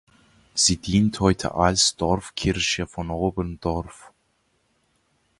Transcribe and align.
Sie 0.55 0.77
dient 0.77 1.19
heute 1.19 1.53
als 1.53 1.95
Dorfkirche 1.95 2.87
von 2.87 3.11
Oberndorf. 3.11 4.11